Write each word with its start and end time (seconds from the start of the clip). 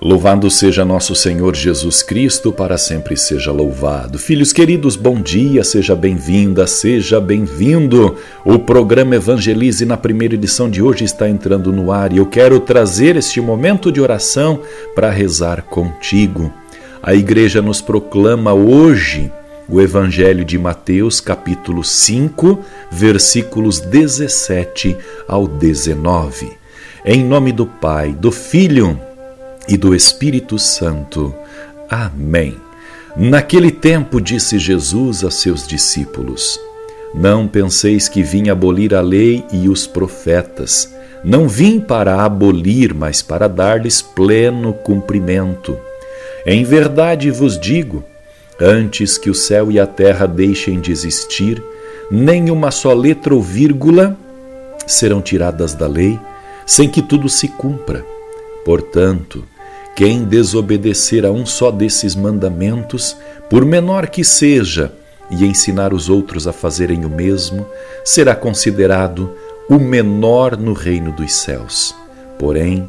Louvado 0.00 0.50
seja 0.50 0.84
nosso 0.84 1.14
Senhor 1.14 1.56
Jesus 1.56 2.02
Cristo, 2.02 2.52
para 2.52 2.76
sempre 2.76 3.16
seja 3.16 3.50
louvado. 3.50 4.18
Filhos 4.18 4.52
queridos, 4.52 4.94
bom 4.94 5.18
dia, 5.18 5.64
seja 5.64 5.96
bem-vinda, 5.96 6.66
seja 6.66 7.18
bem-vindo. 7.18 8.14
O 8.44 8.58
programa 8.58 9.16
Evangelize 9.16 9.86
na 9.86 9.96
primeira 9.96 10.34
edição 10.34 10.68
de 10.68 10.82
hoje 10.82 11.04
está 11.04 11.30
entrando 11.30 11.72
no 11.72 11.90
ar 11.90 12.12
e 12.12 12.18
eu 12.18 12.26
quero 12.26 12.60
trazer 12.60 13.16
este 13.16 13.40
momento 13.40 13.90
de 13.90 13.98
oração 13.98 14.60
para 14.94 15.10
rezar 15.10 15.62
contigo. 15.62 16.52
A 17.02 17.14
igreja 17.14 17.62
nos 17.62 17.80
proclama 17.80 18.52
hoje 18.52 19.32
o 19.66 19.80
Evangelho 19.80 20.44
de 20.44 20.58
Mateus, 20.58 21.22
capítulo 21.22 21.82
5, 21.82 22.60
versículos 22.90 23.80
17 23.80 24.94
ao 25.26 25.46
19. 25.48 26.52
Em 27.02 27.24
nome 27.24 27.50
do 27.50 27.64
Pai, 27.64 28.12
do 28.12 28.30
Filho 28.30 29.00
e 29.68 29.76
do 29.76 29.94
Espírito 29.94 30.58
Santo. 30.58 31.34
Amém. 31.88 32.56
Naquele 33.16 33.70
tempo 33.70 34.20
disse 34.20 34.58
Jesus 34.58 35.24
a 35.24 35.30
seus 35.30 35.66
discípulos: 35.66 36.60
Não 37.14 37.48
penseis 37.48 38.08
que 38.08 38.22
vim 38.22 38.48
abolir 38.48 38.94
a 38.94 39.00
lei 39.00 39.44
e 39.52 39.68
os 39.68 39.86
profetas. 39.86 40.94
Não 41.24 41.48
vim 41.48 41.80
para 41.80 42.22
abolir, 42.22 42.94
mas 42.94 43.22
para 43.22 43.48
dar-lhes 43.48 44.02
pleno 44.02 44.72
cumprimento. 44.72 45.76
Em 46.44 46.62
verdade 46.62 47.30
vos 47.30 47.58
digo: 47.58 48.04
antes 48.60 49.18
que 49.18 49.30
o 49.30 49.34
céu 49.34 49.72
e 49.72 49.80
a 49.80 49.86
terra 49.86 50.26
deixem 50.26 50.78
de 50.78 50.92
existir, 50.92 51.62
nem 52.10 52.50
uma 52.50 52.70
só 52.70 52.92
letra 52.92 53.34
ou 53.34 53.42
vírgula 53.42 54.16
serão 54.86 55.20
tiradas 55.20 55.74
da 55.74 55.86
lei, 55.86 56.18
sem 56.64 56.88
que 56.88 57.02
tudo 57.02 57.28
se 57.28 57.48
cumpra. 57.48 58.04
Portanto, 58.64 59.44
quem 59.96 60.24
desobedecer 60.24 61.24
a 61.24 61.30
um 61.30 61.46
só 61.46 61.70
desses 61.70 62.14
mandamentos, 62.14 63.16
por 63.48 63.64
menor 63.64 64.08
que 64.08 64.22
seja, 64.22 64.92
e 65.30 65.44
ensinar 65.46 65.94
os 65.94 66.10
outros 66.10 66.46
a 66.46 66.52
fazerem 66.52 67.06
o 67.06 67.08
mesmo, 67.08 67.66
será 68.04 68.36
considerado 68.36 69.34
o 69.70 69.78
menor 69.78 70.54
no 70.56 70.74
reino 70.74 71.10
dos 71.12 71.32
céus. 71.32 71.94
Porém, 72.38 72.88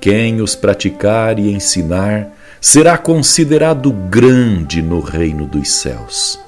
quem 0.00 0.40
os 0.40 0.54
praticar 0.54 1.36
e 1.36 1.52
ensinar 1.52 2.32
será 2.60 2.96
considerado 2.96 3.90
grande 3.90 4.80
no 4.80 5.00
reino 5.00 5.46
dos 5.46 5.68
céus. 5.68 6.38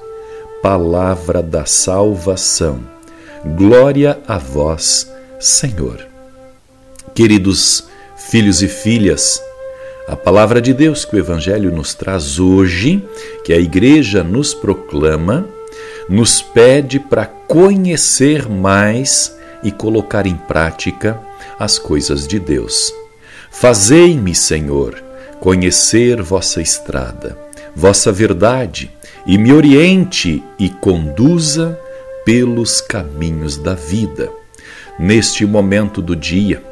Palavra 0.61 1.43
da 1.43 1.65
salvação. 1.65 2.79
Glória 3.57 4.17
a 4.25 4.37
vós, 4.37 5.11
Senhor. 5.39 6.07
Queridos 7.13 7.83
filhos 8.15 8.61
e 8.61 8.67
filhas, 8.67 9.41
a 10.09 10.15
palavra 10.15 10.59
de 10.59 10.73
Deus 10.73 11.05
que 11.05 11.15
o 11.15 11.19
Evangelho 11.19 11.71
nos 11.71 11.93
traz 11.93 12.39
hoje, 12.39 13.07
que 13.43 13.53
a 13.53 13.59
Igreja 13.59 14.23
nos 14.23 14.55
proclama, 14.55 15.45
nos 16.09 16.41
pede 16.41 16.99
para 16.99 17.27
conhecer 17.27 18.49
mais 18.49 19.37
e 19.63 19.71
colocar 19.71 20.25
em 20.25 20.35
prática 20.35 21.21
as 21.59 21.77
coisas 21.77 22.27
de 22.27 22.39
Deus. 22.39 22.91
Fazei-me, 23.51 24.33
Senhor, 24.33 24.95
conhecer 25.39 26.23
vossa 26.23 26.59
estrada, 26.59 27.37
vossa 27.75 28.11
verdade, 28.11 28.91
e 29.27 29.37
me 29.37 29.53
oriente 29.53 30.43
e 30.57 30.69
conduza 30.69 31.79
pelos 32.25 32.81
caminhos 32.81 33.57
da 33.57 33.75
vida. 33.75 34.31
Neste 34.97 35.45
momento 35.45 36.01
do 36.01 36.15
dia, 36.15 36.63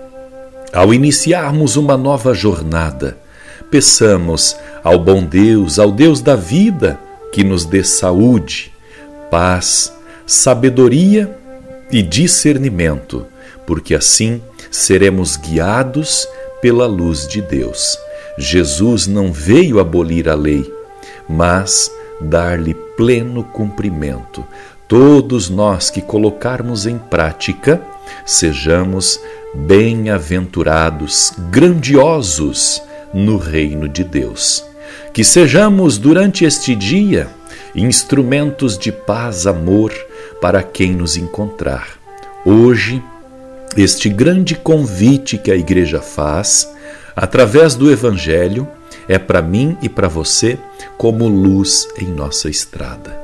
ao 0.73 0.91
iniciarmos 0.91 1.75
uma 1.75 1.95
nova 1.95 2.34
jornada, 2.34 3.26
peçamos 3.69 4.55
ao 4.83 5.00
bom 5.00 5.23
Deus, 5.23 5.79
ao 5.79 5.91
Deus 5.91 6.22
da 6.22 6.35
vida, 6.35 7.00
que 7.31 7.44
nos 7.44 7.66
dê 7.66 7.83
saúde, 7.83 8.72
paz, 9.29 9.94
sabedoria 10.25 11.38
e 11.91 12.01
discernimento, 12.01 13.25
porque 13.66 13.95
assim 13.95 14.41
seremos 14.72 15.35
guiados 15.35 16.28
pela 16.61 16.85
luz 16.85 17.28
de 17.28 17.41
Deus. 17.41 17.97
Jesus 18.38 19.07
não 19.07 19.31
veio 19.31 19.79
abolir 19.79 20.29
a 20.29 20.35
lei, 20.35 20.72
mas 21.28 21.91
dar-lhe 22.22 22.73
pleno 22.95 23.44
cumprimento. 23.44 24.44
Todos 24.88 25.49
nós 25.49 25.89
que 25.89 26.01
colocarmos 26.01 26.85
em 26.85 26.97
prática, 26.97 27.81
sejamos 28.25 29.19
bem-aventurados, 29.53 31.34
grandiosos 31.49 32.81
no 33.13 33.38
reino 33.38 33.88
de 33.88 34.03
Deus. 34.03 34.66
Que 35.13 35.23
sejamos 35.23 35.97
durante 35.97 36.45
este 36.45 36.75
dia 36.75 37.28
instrumentos 37.75 38.78
de 38.78 38.91
paz, 38.91 39.45
amor 39.45 39.94
para 40.41 40.63
quem 40.63 40.94
nos 40.94 41.16
encontrar. 41.16 41.88
Hoje, 42.46 43.03
este 43.75 44.09
grande 44.09 44.56
convite 44.56 45.38
que 45.38 45.51
a 45.51 45.56
igreja 45.56 46.01
faz, 46.01 46.69
através 47.16 47.75
do 47.75 47.91
Evangelho, 47.91 48.67
é 49.07 49.17
para 49.17 49.41
mim 49.41 49.78
e 49.81 49.88
para 49.88 50.07
você 50.07 50.57
como 50.97 51.28
luz 51.28 51.88
em 51.97 52.07
nossa 52.07 52.50
estrada. 52.50 53.16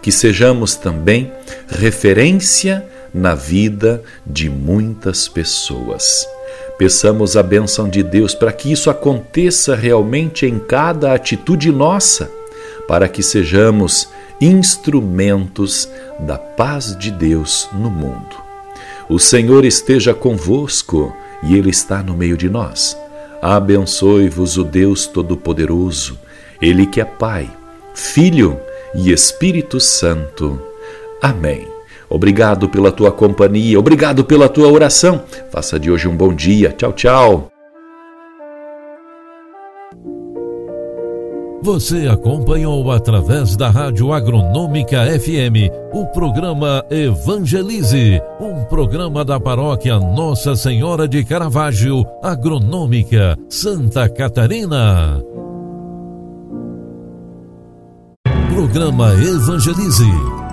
Que 0.00 0.10
sejamos 0.10 0.74
também 0.74 1.32
referência 1.68 2.86
na 3.12 3.34
vida 3.34 4.02
de 4.26 4.48
muitas 4.48 5.28
pessoas. 5.28 6.26
Peçamos 6.78 7.36
a 7.36 7.42
bênção 7.42 7.88
de 7.88 8.04
Deus 8.04 8.34
para 8.34 8.52
que 8.52 8.70
isso 8.70 8.88
aconteça 8.88 9.74
realmente 9.74 10.46
em 10.46 10.60
cada 10.60 11.12
atitude 11.12 11.72
nossa, 11.72 12.30
para 12.86 13.08
que 13.08 13.22
sejamos 13.22 14.08
instrumentos 14.40 15.88
da 16.20 16.38
paz 16.38 16.96
de 16.96 17.10
Deus 17.10 17.68
no 17.72 17.90
mundo. 17.90 18.36
O 19.08 19.18
Senhor 19.18 19.64
esteja 19.64 20.14
convosco 20.14 21.14
e 21.42 21.56
Ele 21.56 21.70
está 21.70 22.02
no 22.02 22.16
meio 22.16 22.36
de 22.36 22.48
nós. 22.48 22.96
Abençoe-vos 23.42 24.56
o 24.56 24.64
Deus 24.64 25.06
Todo-Poderoso, 25.06 26.18
Ele 26.62 26.86
que 26.86 27.00
é 27.00 27.04
Pai, 27.04 27.50
Filho 27.94 28.58
e 28.94 29.10
Espírito 29.10 29.80
Santo. 29.80 30.60
Amém. 31.20 31.77
Obrigado 32.10 32.68
pela 32.68 32.90
tua 32.90 33.12
companhia, 33.12 33.78
obrigado 33.78 34.24
pela 34.24 34.48
tua 34.48 34.68
oração. 34.68 35.22
Faça 35.50 35.78
de 35.78 35.90
hoje 35.90 36.08
um 36.08 36.16
bom 36.16 36.32
dia. 36.32 36.72
Tchau, 36.72 36.92
tchau. 36.92 37.50
Você 41.60 42.06
acompanhou 42.06 42.90
através 42.90 43.56
da 43.56 43.68
Rádio 43.68 44.12
Agronômica 44.12 45.04
FM 45.20 45.68
o 45.92 46.06
programa 46.06 46.84
Evangelize, 46.88 48.22
um 48.40 48.64
programa 48.64 49.24
da 49.24 49.40
paróquia 49.40 49.98
Nossa 49.98 50.54
Senhora 50.54 51.08
de 51.08 51.24
Caravaggio, 51.24 52.06
Agronômica, 52.22 53.36
Santa 53.48 54.08
Catarina. 54.08 55.20
Programa 58.48 59.12
Evangelize 59.14 60.37